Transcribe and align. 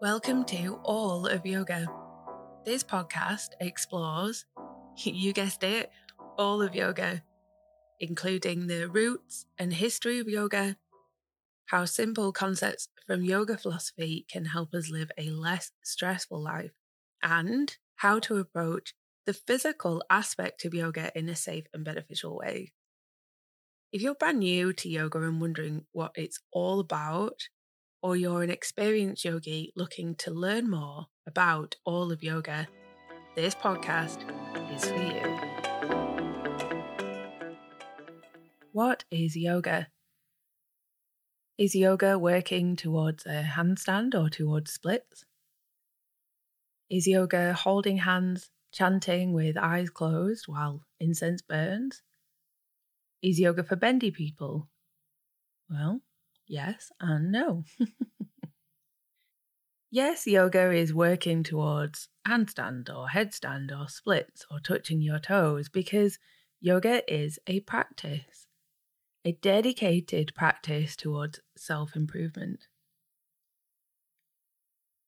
Welcome 0.00 0.44
to 0.44 0.78
All 0.84 1.26
of 1.26 1.44
Yoga. 1.44 1.88
This 2.64 2.84
podcast 2.84 3.48
explores, 3.58 4.46
you 4.96 5.32
guessed 5.32 5.64
it, 5.64 5.90
all 6.38 6.62
of 6.62 6.76
yoga, 6.76 7.24
including 7.98 8.68
the 8.68 8.88
roots 8.88 9.46
and 9.58 9.72
history 9.72 10.20
of 10.20 10.28
yoga, 10.28 10.76
how 11.66 11.84
simple 11.84 12.30
concepts 12.30 12.88
from 13.08 13.24
yoga 13.24 13.58
philosophy 13.58 14.24
can 14.30 14.44
help 14.44 14.72
us 14.72 14.88
live 14.88 15.10
a 15.18 15.30
less 15.30 15.72
stressful 15.82 16.40
life, 16.40 16.70
and 17.20 17.76
how 17.96 18.20
to 18.20 18.36
approach 18.36 18.94
the 19.26 19.34
physical 19.34 20.04
aspect 20.08 20.64
of 20.64 20.74
yoga 20.74 21.10
in 21.18 21.28
a 21.28 21.34
safe 21.34 21.64
and 21.74 21.84
beneficial 21.84 22.36
way. 22.36 22.72
If 23.90 24.00
you're 24.00 24.14
brand 24.14 24.38
new 24.38 24.72
to 24.74 24.88
yoga 24.88 25.20
and 25.22 25.40
wondering 25.40 25.86
what 25.90 26.12
it's 26.14 26.38
all 26.52 26.78
about, 26.78 27.48
or 28.02 28.16
you're 28.16 28.42
an 28.42 28.50
experienced 28.50 29.24
yogi 29.24 29.72
looking 29.74 30.14
to 30.16 30.30
learn 30.30 30.70
more 30.70 31.06
about 31.26 31.76
all 31.84 32.12
of 32.12 32.22
yoga, 32.22 32.68
this 33.34 33.54
podcast 33.54 34.18
is 34.74 34.84
for 34.84 34.96
you. 34.96 35.38
What 38.72 39.04
is 39.10 39.36
yoga? 39.36 39.88
Is 41.56 41.74
yoga 41.74 42.18
working 42.18 42.76
towards 42.76 43.26
a 43.26 43.42
handstand 43.42 44.14
or 44.14 44.30
towards 44.30 44.72
splits? 44.72 45.24
Is 46.88 47.08
yoga 47.08 47.52
holding 47.52 47.98
hands, 47.98 48.50
chanting 48.72 49.32
with 49.32 49.56
eyes 49.56 49.90
closed 49.90 50.46
while 50.46 50.84
incense 51.00 51.42
burns? 51.42 52.02
Is 53.22 53.40
yoga 53.40 53.64
for 53.64 53.74
bendy 53.74 54.12
people? 54.12 54.68
Well, 55.68 56.00
yes 56.48 56.90
and 57.00 57.30
no. 57.30 57.64
yes, 59.90 60.26
yoga 60.26 60.72
is 60.72 60.92
working 60.94 61.42
towards 61.42 62.08
handstand 62.26 62.88
or 62.88 63.08
headstand 63.08 63.70
or 63.78 63.88
splits 63.88 64.44
or 64.50 64.60
touching 64.60 65.00
your 65.00 65.18
toes 65.18 65.68
because 65.68 66.18
yoga 66.60 67.02
is 67.12 67.38
a 67.46 67.60
practice, 67.60 68.46
a 69.24 69.32
dedicated 69.32 70.34
practice 70.34 70.96
towards 70.96 71.40
self 71.56 71.94
improvement. 71.96 72.66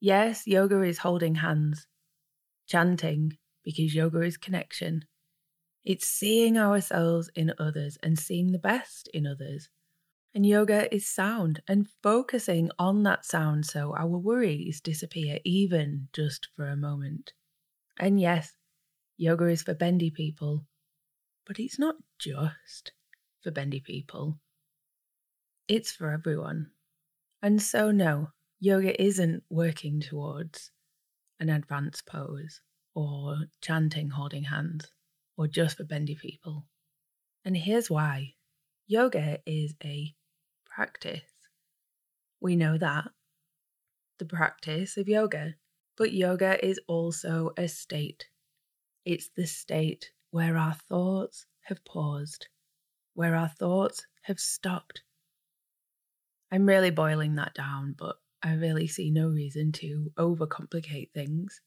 Yes, 0.00 0.46
yoga 0.46 0.82
is 0.82 0.98
holding 0.98 1.36
hands, 1.36 1.86
chanting, 2.66 3.38
because 3.64 3.94
yoga 3.94 4.20
is 4.22 4.36
connection. 4.36 5.04
It's 5.84 6.06
seeing 6.06 6.58
ourselves 6.58 7.30
in 7.34 7.54
others 7.58 7.98
and 8.02 8.18
seeing 8.18 8.52
the 8.52 8.58
best 8.58 9.08
in 9.14 9.26
others. 9.26 9.70
And 10.34 10.46
yoga 10.46 10.92
is 10.94 11.06
sound 11.06 11.62
and 11.68 11.86
focusing 12.02 12.70
on 12.78 13.02
that 13.02 13.26
sound 13.26 13.66
so 13.66 13.94
our 13.94 14.06
worries 14.06 14.80
disappear, 14.80 15.38
even 15.44 16.08
just 16.14 16.48
for 16.56 16.68
a 16.68 16.76
moment. 16.76 17.34
And 17.98 18.18
yes, 18.18 18.54
yoga 19.18 19.48
is 19.48 19.62
for 19.62 19.74
bendy 19.74 20.10
people, 20.10 20.64
but 21.46 21.58
it's 21.58 21.78
not 21.78 21.96
just 22.18 22.92
for 23.42 23.50
bendy 23.50 23.80
people, 23.80 24.40
it's 25.68 25.92
for 25.92 26.10
everyone. 26.10 26.70
And 27.42 27.60
so, 27.60 27.90
no, 27.90 28.28
yoga 28.58 29.00
isn't 29.02 29.42
working 29.50 30.00
towards 30.00 30.70
an 31.40 31.50
advanced 31.50 32.06
pose 32.06 32.60
or 32.94 33.36
chanting 33.60 34.10
holding 34.10 34.44
hands 34.44 34.90
or 35.36 35.46
just 35.46 35.76
for 35.76 35.84
bendy 35.84 36.14
people. 36.14 36.66
And 37.44 37.56
here's 37.56 37.90
why 37.90 38.34
yoga 38.86 39.38
is 39.44 39.74
a 39.84 40.14
practice. 40.74 41.22
We 42.40 42.56
know 42.56 42.78
that. 42.78 43.08
The 44.18 44.24
practice 44.24 44.96
of 44.96 45.08
yoga. 45.08 45.54
But 45.96 46.12
yoga 46.12 46.64
is 46.64 46.80
also 46.88 47.50
a 47.56 47.68
state. 47.68 48.26
It's 49.04 49.30
the 49.36 49.46
state 49.46 50.10
where 50.30 50.56
our 50.56 50.74
thoughts 50.88 51.46
have 51.62 51.84
paused, 51.84 52.46
where 53.14 53.36
our 53.36 53.48
thoughts 53.48 54.06
have 54.22 54.40
stopped. 54.40 55.02
I'm 56.50 56.66
really 56.66 56.90
boiling 56.90 57.34
that 57.36 57.54
down, 57.54 57.94
but 57.98 58.16
I 58.42 58.54
really 58.54 58.86
see 58.86 59.10
no 59.10 59.28
reason 59.28 59.72
to 59.72 60.12
overcomplicate 60.18 61.12
things. 61.12 61.60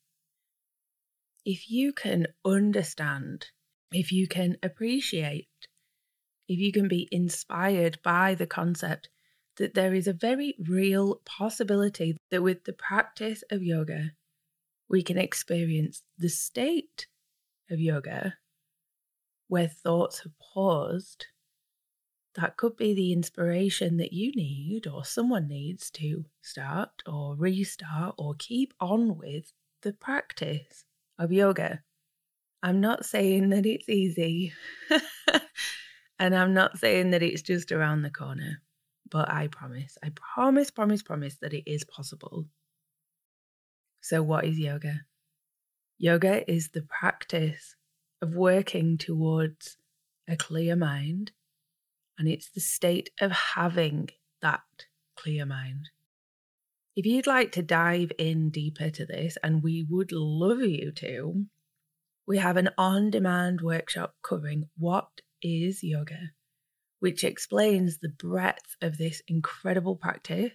If 1.46 1.70
you 1.70 1.94
can 1.94 2.28
understand, 2.44 3.48
if 3.92 4.12
you 4.12 4.28
can 4.28 4.58
appreciate 4.64 5.48
if 6.48 6.60
you 6.60 6.72
can 6.72 6.88
be 6.88 7.08
inspired 7.12 8.00
by 8.04 8.36
the 8.36 8.48
concept 8.48 9.10
that 9.58 9.74
there 9.74 9.94
is 9.94 10.08
a 10.08 10.14
very 10.14 10.56
real 10.68 11.22
possibility 11.26 12.18
that 12.30 12.44
with 12.44 12.66
the 12.66 12.74
practice 12.74 13.44
of 13.52 13.64
yoga, 13.64 14.12
we 14.90 15.02
can 15.02 15.18
experience 15.18 16.04
the 16.18 16.30
state 16.30 17.08
of 17.72 17.80
yoga 17.80 18.36
where 19.48 19.68
thoughts 19.68 20.20
have 20.20 20.34
paused. 20.40 21.28
That 22.36 22.58
could 22.58 22.76
be 22.76 22.94
the 22.94 23.14
inspiration 23.14 23.98
that 23.98 24.12
you 24.12 24.32
need 24.36 24.88
or 24.88 25.06
someone 25.06 25.48
needs 25.48 25.90
to 25.92 26.26
start 26.42 26.90
or 27.06 27.36
restart 27.36 28.16
or 28.18 28.36
keep 28.38 28.74
on 28.80 29.18
with 29.18 29.54
the 29.84 29.94
practice 29.94 30.84
of 31.18 31.32
yoga. 31.32 31.82
I'm 32.62 32.82
not 32.82 33.06
saying 33.06 33.50
that 33.50 33.66
it's 33.66 33.88
easy. 33.88 34.52
And 36.20 36.36
I'm 36.36 36.54
not 36.54 36.78
saying 36.78 37.12
that 37.12 37.24
it's 37.24 37.42
just 37.42 37.72
around 37.72 38.02
the 38.02 38.10
corner, 38.10 38.62
but 39.10 39.30
I 39.30 39.48
promise, 39.48 39.98
I 40.04 40.12
promise, 40.16 40.72
promise, 40.72 41.04
promise 41.04 41.38
that 41.42 41.54
it 41.54 41.70
is 41.70 41.84
possible. 41.84 42.46
So, 44.02 44.24
what 44.24 44.46
is 44.46 44.58
yoga? 44.58 45.02
Yoga 45.98 46.50
is 46.50 46.70
the 46.70 46.84
practice 46.84 47.76
of 48.22 48.36
working 48.36 48.98
towards 48.98 49.78
a 50.28 50.36
clear 50.36 50.76
mind, 50.76 51.32
and 52.18 52.28
it's 52.28 52.50
the 52.50 52.62
state 52.62 53.10
of 53.20 53.32
having 53.32 54.10
that 54.42 54.62
clear 55.18 55.46
mind. 55.46 55.90
If 56.96 57.06
you'd 57.06 57.28
like 57.28 57.52
to 57.54 57.62
dive 57.62 58.12
in 58.18 58.52
deeper 58.52 58.90
to 58.90 59.06
this, 59.06 59.38
and 59.44 59.62
we 59.62 59.86
would 59.90 60.12
love 60.14 60.62
you 60.62 60.92
to, 60.94 61.46
we 62.26 62.38
have 62.38 62.58
an 62.58 62.70
on 62.78 63.10
demand 63.10 63.62
workshop 63.62 64.16
covering 64.24 64.70
what 64.78 65.08
is 65.46 65.84
yoga, 65.84 66.32
which 67.00 67.24
explains 67.24 68.00
the 68.00 68.10
breadth 68.10 68.76
of 68.82 68.98
this 68.98 69.22
incredible 69.28 69.96
practice 69.96 70.52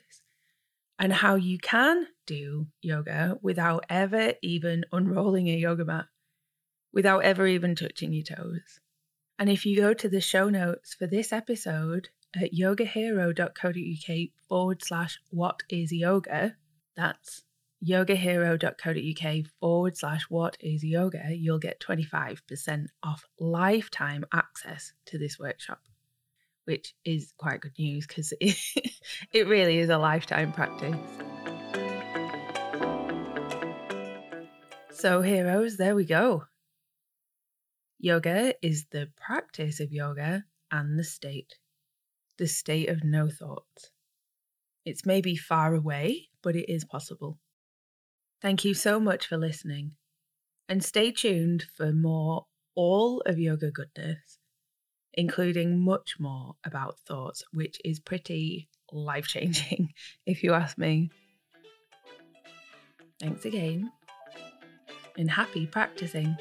and 0.99 1.13
how 1.13 1.37
you 1.37 1.59
can 1.59 2.07
do 2.27 2.67
yoga 2.83 3.39
without 3.41 3.87
ever 3.89 4.35
even 4.43 4.85
unrolling 4.93 5.49
a 5.49 5.57
yoga 5.57 5.85
mat, 5.85 6.07
without 6.93 7.21
ever 7.25 7.47
even 7.47 7.77
touching 7.77 8.13
your 8.13 8.25
toes. 8.25 8.81
And 9.39 9.49
if 9.49 9.65
you 9.65 9.77
go 9.77 9.95
to 9.95 10.09
the 10.09 10.21
show 10.21 10.51
notes 10.51 10.95
for 10.95 11.07
this 11.07 11.33
episode 11.33 12.09
at 12.35 12.53
yogahero.co.uk 12.53 14.29
forward 14.49 14.85
slash 14.85 15.19
what 15.31 15.63
is 15.71 15.93
yoga, 15.93 16.57
that's 16.97 17.45
yogahero.co.uk 17.85 19.47
forward 19.59 19.97
slash 19.97 20.23
what 20.29 20.57
is 20.61 20.85
yoga, 20.85 21.35
you'll 21.35 21.59
get 21.59 21.81
25% 21.81 22.87
off 23.03 23.27
lifetime 23.39 24.25
access 24.33 24.93
to 25.07 25.19
this 25.19 25.39
workshop, 25.39 25.81
which 26.65 26.95
is 27.05 27.33
quite 27.39 27.61
good 27.61 27.79
news 27.79 28.07
because 28.07 28.33
it, 28.41 28.57
it 29.33 29.47
really 29.47 29.79
is 29.79 29.91
a 29.91 29.99
lifetime 29.99 30.53
practice. 30.53 30.97
So, 34.93 35.23
heroes, 35.23 35.79
there 35.79 35.95
we 35.95 36.05
go. 36.05 36.45
Yoga 37.99 38.55
is 38.63 38.87
the 38.91 39.09
practice 39.17 39.81
of 39.81 39.93
yoga 39.93 40.45
and 40.71 40.99
the 40.99 41.05
state, 41.05 41.57
the 42.37 42.47
state 42.47 42.91
of 42.91 43.05
no 43.05 43.31
thoughts. 43.31 43.91
It's 44.85 45.07
maybe 45.07 45.37
far 45.37 45.75
away, 45.75 46.29
but 46.43 46.57
it 46.57 46.71
is 46.71 46.85
possible. 46.85 47.39
Thank 48.41 48.65
you 48.65 48.75
so 48.75 48.99
much 48.99 49.27
for 49.27 49.37
listening. 49.37 49.93
And 50.69 50.83
stay 50.83 51.11
tuned 51.11 51.67
for 51.77 51.93
more 51.93 52.47
all 52.75 53.21
of 53.27 53.39
yoga 53.39 53.71
goodness, 53.71 54.39
including 55.13 55.81
much 55.81 56.17
more 56.19 56.55
about 56.65 56.99
thoughts, 57.01 57.43
which 57.53 57.79
is 57.85 58.01
pretty 58.01 58.69
life 58.93 59.27
changing, 59.27 59.93
if 60.27 60.43
you 60.43 60.55
ask 60.55 60.79
me. 60.79 61.11
Thanks 63.21 63.45
again, 63.45 63.93
and 65.19 65.31
happy 65.31 65.67
practicing. 65.67 66.37